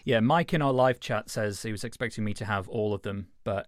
[0.04, 3.04] yeah, Mike in our live chat says he was expecting me to have all of
[3.04, 3.68] them, but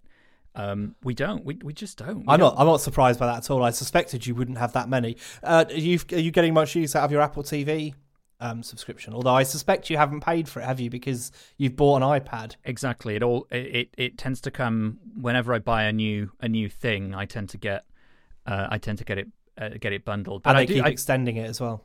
[0.55, 1.43] um, we don't.
[1.45, 2.19] We we just don't.
[2.19, 2.59] We I'm don't- not.
[2.59, 3.63] I'm not surprised by that at all.
[3.63, 5.17] I suspected you wouldn't have that many.
[5.43, 7.93] Uh, are you are you getting much use out of your Apple TV
[8.39, 9.13] um, subscription?
[9.13, 10.89] Although I suspect you haven't paid for it, have you?
[10.89, 12.55] Because you've bought an iPad.
[12.63, 13.15] Exactly.
[13.15, 17.13] It all it, it, tends to come whenever I buy a new a new thing.
[17.13, 17.85] I tend to get
[18.45, 20.43] uh, I tend to get it uh, get it bundled.
[20.43, 21.83] But and I they do keep I, extending it as well.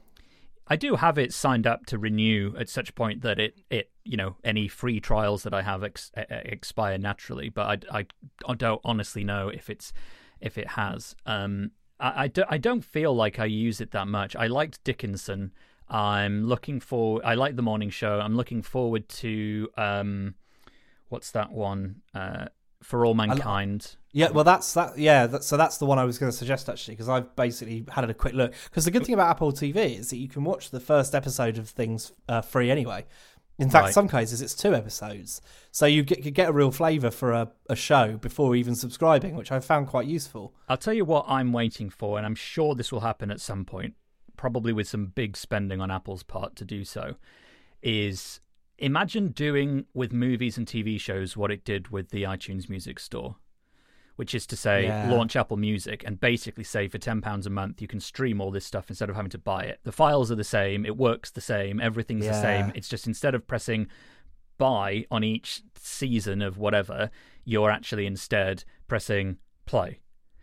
[0.71, 3.91] I do have it signed up to renew at such a point that it it
[4.05, 7.49] you know any free trials that I have ex, expire naturally.
[7.49, 8.07] But I, I
[8.49, 9.93] I don't honestly know if it's
[10.41, 11.17] if it has.
[11.27, 14.37] Um, I I, do, I don't feel like I use it that much.
[14.37, 15.53] I liked Dickinson.
[15.89, 17.21] I'm looking for.
[17.25, 18.21] I like the morning show.
[18.21, 20.37] I'm looking forward to um,
[21.09, 22.03] what's that one?
[22.15, 22.47] Uh,
[22.83, 23.97] for all mankind.
[24.13, 24.99] Yeah, well, that's that.
[24.99, 27.85] Yeah, that, so that's the one I was going to suggest actually, because I've basically
[27.91, 28.53] had a quick look.
[28.65, 31.59] Because the good thing about Apple TV is that you can watch the first episode
[31.59, 33.05] of things uh, free anyway.
[33.59, 33.95] In fact, Right.
[33.95, 37.53] some cases it's two episodes, so you get, you get a real flavour for a,
[37.69, 40.55] a show before even subscribing, which I found quite useful.
[40.67, 43.67] I'll tell you what I'm waiting for, and I'm sure this will happen at some
[43.67, 43.95] point,
[44.39, 47.17] probably with some big spending on Apple's part to do so,
[47.83, 48.41] is
[48.81, 53.37] imagine doing with movies and TV shows what it did with the iTunes Music Store.
[54.17, 55.11] Which is to say, Yeah.
[55.11, 58.67] launch Apple Music and basically say for £10 a month, you can stream all this
[58.67, 59.81] stuff instead of having to buy it.
[59.85, 62.71] The files are the same, it works the same, everything's the same.
[62.75, 63.87] It's just instead of pressing
[64.59, 67.11] buy on each season of whatever,
[67.47, 70.01] you're actually instead pressing play.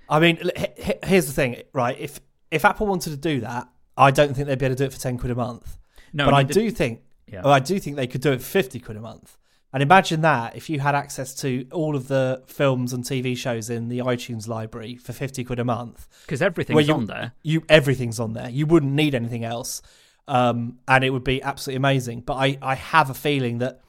[0.10, 1.98] I mean, l- he- he- here's the thing, right?
[2.00, 2.20] If
[2.50, 4.94] if Apple wanted to do that, I don't think they'd be able to do it
[4.94, 5.78] for ten quid a month.
[6.14, 7.42] No, but I neither- do think, Yeah.
[7.44, 9.38] well, I do think they could do it for fifty quid a month.
[9.74, 13.70] And imagine that if you had access to all of the films and TV shows
[13.70, 17.34] in the iTunes library for fifty quid a month, because everything's you, on there.
[17.44, 18.50] You everything's on there.
[18.50, 19.82] You wouldn't need anything else,
[20.28, 22.22] um, and it would be absolutely amazing.
[22.22, 23.82] But I, I have a feeling that,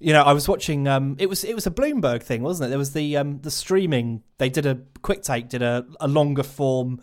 [0.00, 0.88] you know, I was watching.
[0.88, 2.70] Um, it was it was a Bloomberg thing, wasn't it?
[2.70, 4.24] There was the um, the streaming.
[4.38, 7.00] They did a quick take, did a, a longer form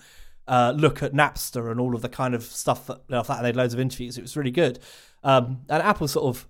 [0.47, 3.25] uh, look at Napster and all of the kind of stuff that, that.
[3.27, 4.17] They had loads of interviews.
[4.17, 4.79] It was really good.
[5.27, 6.47] Um, and Apple sort of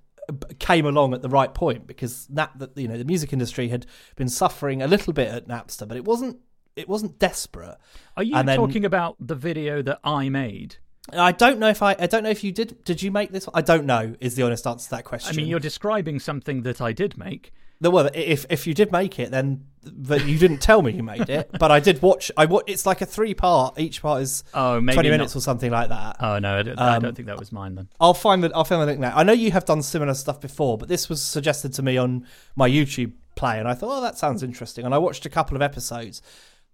[0.59, 3.85] came along at the right point because that you know, the music industry had
[4.15, 6.37] been suffering a little bit at Napster, but it wasn't
[6.75, 7.75] it wasn't desperate.
[8.15, 10.75] Are you And then- talking about the video that I made?
[11.11, 11.95] I don't know if I.
[11.97, 12.83] I don't know if you did.
[12.83, 13.47] Did you make this?
[13.47, 13.53] one?
[13.55, 14.15] I don't know.
[14.19, 15.33] Is the honest answer to that question?
[15.33, 17.53] I mean, you're describing something that I did make.
[17.79, 21.03] The, well, if if you did make it, then but you didn't tell me you
[21.03, 21.49] made it.
[21.59, 22.31] But I did watch.
[22.35, 23.79] I wa- It's like a three part.
[23.79, 25.03] Each part is Oh, twenty not.
[25.03, 26.17] minutes or something like that.
[26.19, 27.87] Oh no, I don't, I Um, don't think that was mine then.
[27.99, 29.13] I'll find the I'll find the link now.
[29.15, 32.25] I know you have done similar stuff before, but this was suggested to me on
[32.55, 34.83] my YouTube play, and I thought, oh, that sounds interesting.
[34.83, 36.23] And I watched a couple of episodes,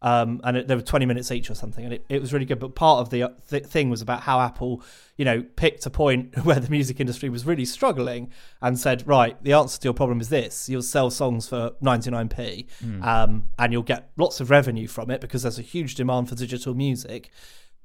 [0.03, 2.45] um, and it, there were 20 minutes each or something, and it, it was really
[2.45, 2.59] good.
[2.59, 4.83] But part of the uh, th- thing was about how Apple,
[5.15, 8.29] you know, picked a point where the music industry was really struggling
[8.61, 12.67] and said, right, the answer to your problem is this: you'll sell songs for 99p,
[12.83, 13.03] mm.
[13.03, 16.35] um, and you'll get lots of revenue from it because there's a huge demand for
[16.35, 17.31] digital music.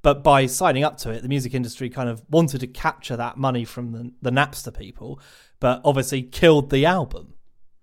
[0.03, 3.37] But by signing up to it, the music industry kind of wanted to capture that
[3.37, 5.21] money from the, the Napster people,
[5.61, 7.35] but obviously killed the album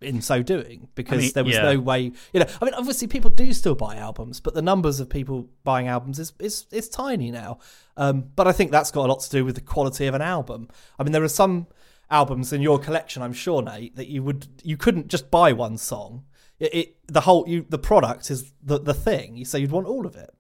[0.02, 1.74] in so doing because I mean, there was yeah.
[1.74, 5.00] no way you know i mean obviously people do still buy albums but the numbers
[5.00, 7.60] of people buying albums is is, is tiny now.
[7.98, 10.22] Um, but i think that's got a lot to do with the quality of an
[10.22, 10.70] album.
[11.00, 11.68] I mean there are some
[12.12, 15.78] albums in your collection i'm sure nate that you would you couldn't just buy one
[15.78, 16.26] song.
[16.60, 19.46] It, it the whole you the product is the the thing.
[19.46, 20.32] So you'd want all of it.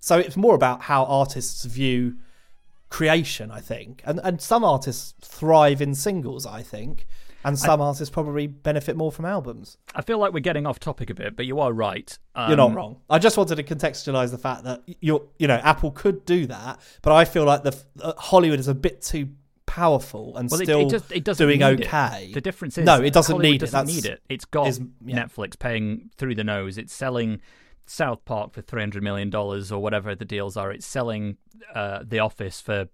[0.00, 2.18] So it's more about how artists view
[2.88, 4.02] creation i think.
[4.04, 7.06] And and some artists thrive in singles i think
[7.44, 9.78] and some I, artists probably benefit more from albums.
[9.94, 12.16] I feel like we're getting off topic a bit, but you are right.
[12.34, 13.00] Um, you're not wrong.
[13.10, 16.80] I just wanted to contextualize the fact that you you know Apple could do that,
[17.02, 19.28] but I feel like the uh, Hollywood is a bit too
[19.66, 22.28] powerful and well, still it, it, just, it doesn't doing okay.
[22.30, 22.34] It.
[22.34, 23.70] The difference is no, it doesn't Hollywood need it.
[23.70, 24.22] Doesn't need it.
[24.28, 25.24] It's got is, yeah.
[25.24, 26.78] Netflix paying through the nose.
[26.78, 27.40] It's selling.
[27.86, 30.72] South Park for three hundred million dollars or whatever the deals are.
[30.72, 31.36] It's selling
[31.74, 32.88] uh, The Office for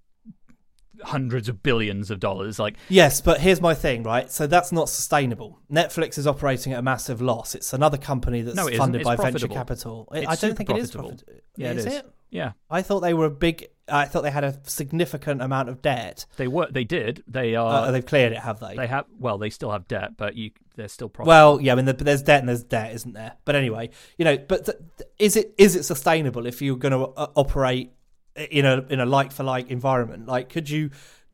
[1.05, 2.59] hundreds of billions of dollars.
[2.59, 4.31] Like yes, but here's my thing, right?
[4.31, 5.61] So that's not sustainable.
[5.71, 7.55] Netflix is operating at a massive loss.
[7.55, 9.41] It's another company that's no, funded by profitable.
[9.41, 10.09] venture capital.
[10.13, 11.11] It's I don't think profitable.
[11.11, 11.43] it is profitable.
[11.57, 11.99] Yeah, is it is.
[11.99, 12.07] It?
[12.31, 13.67] Yeah, I thought they were a big.
[13.89, 16.27] I thought they had a significant amount of debt.
[16.37, 16.69] They were.
[16.71, 17.25] They did.
[17.27, 17.87] They are.
[17.87, 18.77] Uh, they've cleared it, have they?
[18.77, 19.07] They have.
[19.19, 21.57] Well, they still have debt, but you, they're still profitable.
[21.57, 21.73] Well, yeah.
[21.73, 23.33] I mean, there's debt and there's debt, isn't there?
[23.45, 24.39] But anyway, you know.
[24.39, 24.79] But th-
[25.19, 27.93] is it is it sustainable if you're going to uh, operate
[28.37, 30.27] in a in a like for like environment?
[30.27, 30.91] Like, could you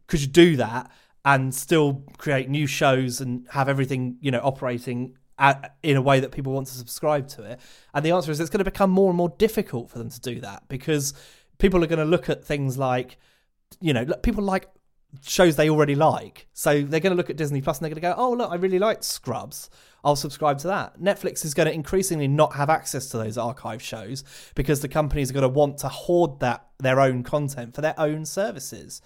[0.06, 0.90] could you do that
[1.24, 6.20] and still create new shows and have everything you know operating at, in a way
[6.20, 7.60] that people want to subscribe to it?
[7.94, 10.20] And the answer is it's going to become more and more difficult for them to
[10.20, 11.14] do that because
[11.58, 13.18] people are going to look at things like
[13.80, 14.68] you know people like
[15.22, 16.46] shows they already like.
[16.52, 18.50] So they're going to look at Disney Plus and they're going to go, "Oh, look,
[18.50, 19.70] I really like Scrubs.
[20.04, 23.82] I'll subscribe to that." Netflix is going to increasingly not have access to those archive
[23.82, 24.24] shows
[24.54, 27.98] because the companies are going to want to hoard that their own content for their
[27.98, 29.00] own services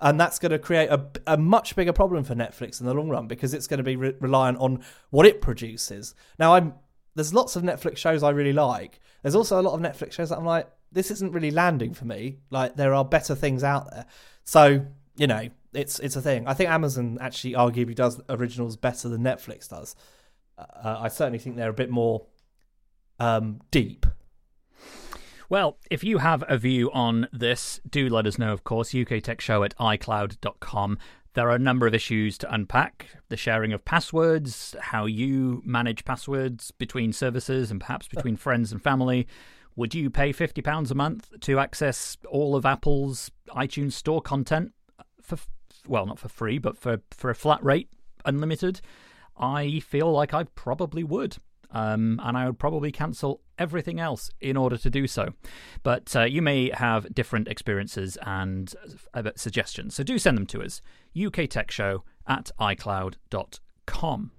[0.00, 3.08] and that's going to create a, a much bigger problem for Netflix in the long
[3.08, 6.14] run because it's going to be re- reliant on what it produces.
[6.38, 6.74] Now, I'm
[7.14, 9.00] there's lots of Netflix shows I really like.
[9.22, 12.04] There's also a lot of Netflix shows that I'm like, this isn't really landing for
[12.04, 12.38] me.
[12.50, 14.04] Like, there are better things out there.
[14.44, 16.46] So, you know, it's it's a thing.
[16.46, 19.94] I think Amazon actually arguably does originals better than Netflix does.
[20.58, 22.26] Uh, I certainly think they're a bit more
[23.18, 24.06] um, deep
[25.48, 28.94] well, if you have a view on this, do let us know, of course.
[28.94, 30.98] UK Tech Show at iCloud.com.
[31.34, 36.04] There are a number of issues to unpack the sharing of passwords, how you manage
[36.04, 39.28] passwords between services and perhaps between friends and family.
[39.76, 44.72] Would you pay £50 a month to access all of Apple's iTunes Store content
[45.26, 45.38] for,
[45.86, 47.90] well, not for free, but for, for a flat rate,
[48.24, 48.80] unlimited?
[49.36, 51.36] I feel like I probably would.
[51.72, 55.34] Um, and I would probably cancel everything else in order to do so.
[55.82, 58.72] But uh, you may have different experiences and
[59.12, 60.80] uh, suggestions, so do send them to us.
[61.14, 64.30] UKTechShow at iCloud.com.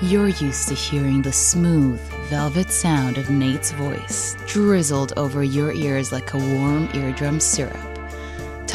[0.00, 1.98] You're used to hearing the smooth,
[2.30, 7.97] velvet sound of Nate's voice drizzled over your ears like a warm eardrum syrup,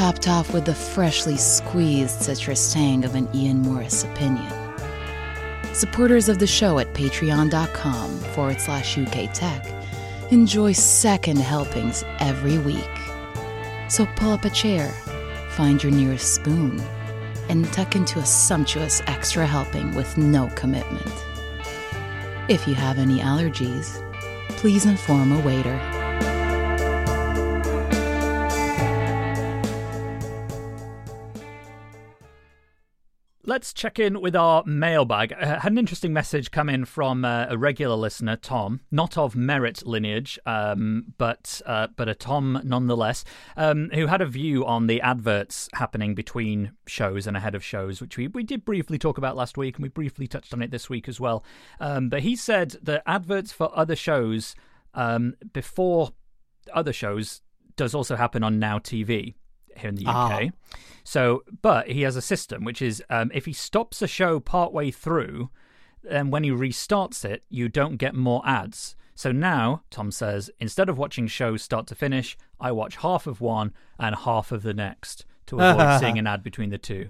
[0.04, 4.52] topped off with the freshly squeezed citrus tang of an Ian Morris opinion.
[5.74, 9.66] Supporters of the show at patreon.com forward slash UK Tech
[10.30, 12.98] enjoy second helpings every week.
[13.88, 14.90] So pull up a chair,
[15.52, 16.82] find your nearest spoon,
[17.48, 21.14] and tuck into a sumptuous extra helping with no commitment.
[22.50, 24.04] If you have any allergies,
[24.58, 26.03] please inform a waiter.
[33.54, 35.32] Let's check in with our mailbag.
[35.32, 39.36] I had an interesting message come in from uh, a regular listener, Tom, not of
[39.36, 43.24] Merritt lineage, um, but uh, but a Tom nonetheless,
[43.56, 48.02] um, who had a view on the adverts happening between shows and ahead of shows,
[48.02, 50.72] which we, we did briefly talk about last week, and we briefly touched on it
[50.72, 51.46] this week as well.
[51.80, 54.56] Um, but he said that adverts for other shows
[54.96, 56.10] um, before
[56.74, 57.44] other shows
[57.76, 59.36] does also happen on Now TV
[59.78, 60.06] here in the UK.
[60.08, 60.78] Ah.
[61.04, 64.92] So, but he has a system which is um, if he stops a show partway
[64.92, 65.50] through,
[66.04, 68.96] then when he restarts it, you don't get more ads.
[69.16, 73.42] So now, Tom says, instead of watching shows start to finish, I watch half of
[73.42, 77.10] one and half of the next to avoid seeing an ad between the two.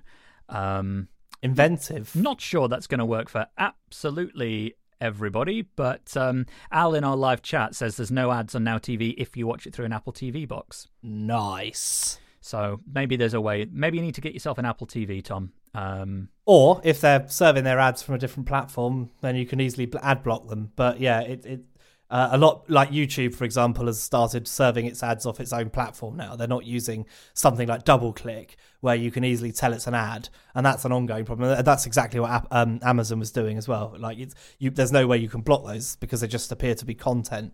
[0.49, 1.07] Um,
[1.41, 2.15] Inventive.
[2.15, 5.61] Not sure that's going to work for absolutely everybody.
[5.61, 9.37] But um, Al in our live chat says there's no ads on Now TV if
[9.37, 10.87] you watch it through an Apple TV box.
[11.03, 12.19] Nice.
[12.43, 13.65] So maybe there's a way.
[13.71, 15.53] Maybe you need to get yourself an Apple TV, Tom.
[15.73, 19.89] Um, Or if they're serving their ads from a different platform, then you can easily
[20.01, 20.73] ad block them.
[20.75, 21.61] But yeah, it, it
[22.09, 25.69] uh, a lot like YouTube, for example, has started serving its ads off its own
[25.69, 26.35] platform now.
[26.35, 30.65] They're not using something like DoubleClick, where you can easily tell it's an ad, and
[30.65, 31.63] that's an ongoing problem.
[31.63, 33.95] That's exactly what um, Amazon was doing as well.
[33.97, 34.17] Like,
[34.59, 37.53] you, there's no way you can block those because they just appear to be content.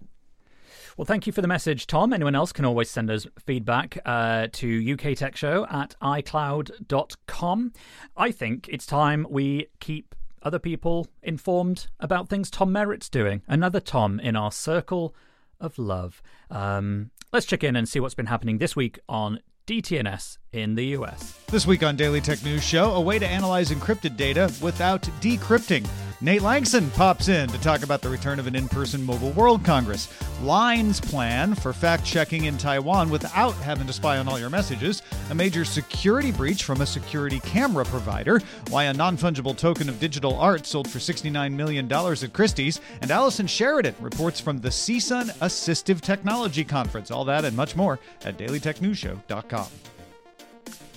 [1.00, 2.12] Well, thank you for the message, Tom.
[2.12, 7.72] Anyone else can always send us feedback uh, to uktechshow at icloud.com.
[8.18, 13.43] I think it's time we keep other people informed about things Tom Merritt's doing.
[13.47, 15.16] Another Tom in our circle
[15.62, 16.22] of love.
[16.52, 20.86] Um, let's check in and see what's been happening this week on DTNS in the
[20.97, 21.39] US.
[21.47, 25.88] This week on Daily Tech News Show, a way to analyze encrypted data without decrypting.
[26.22, 29.64] Nate Lanxon pops in to talk about the return of an in person Mobile World
[29.64, 30.10] Congress.
[30.41, 35.02] Line's plan for fact checking in Taiwan without having to spy on all your messages.
[35.30, 38.41] A major security breach from a security camera provider.
[38.70, 42.82] Why a non fungible token of digital art sold for $69 million at Christie's.
[43.02, 47.12] And Allison Sheridan reports from the CSUN Assistive Technology Conference.
[47.12, 49.68] All that and much more at dailytechnewsshow.com.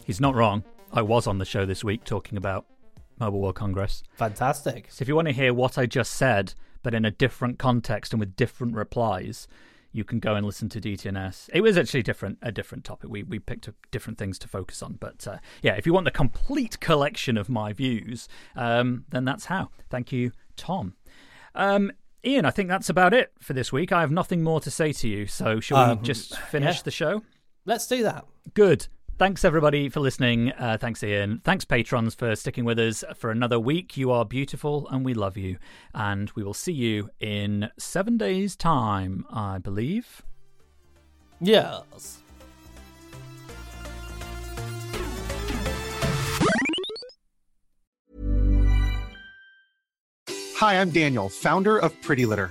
[0.05, 0.65] He's not wrong.
[0.93, 2.67] I was on the show this week talking about
[3.19, 4.03] Mobile World Congress.
[4.15, 4.87] Fantastic.
[4.91, 8.13] So if you want to hear what I just said, but in a different context
[8.13, 9.47] and with different replies,
[9.93, 11.51] you can go and listen to DTNS.
[11.53, 13.11] It was actually different, a different topic.
[13.11, 14.95] We we picked up different things to focus on.
[14.95, 19.45] But uh, yeah, if you want the complete collection of my views, um, then that's
[19.47, 19.69] how.
[19.91, 20.95] Thank you, Tom.
[21.55, 21.93] Um,
[22.25, 23.93] Ian, I think that's about it for this week.
[23.93, 25.27] I have nothing more to say to you.
[25.27, 26.83] So shall Um, we just finish yeah.
[26.85, 27.23] the show?
[27.67, 28.25] Let's do that.
[28.55, 28.87] Good.
[29.19, 30.51] Thanks, everybody, for listening.
[30.53, 31.41] Uh, thanks, Ian.
[31.45, 33.97] Thanks, patrons, for sticking with us for another week.
[33.97, 35.59] You are beautiful and we love you.
[35.95, 40.23] And we will see you in seven days' time, I believe.
[41.41, 42.19] Yes.
[50.57, 52.51] Hi, I'm Daniel, founder of Pretty Litter.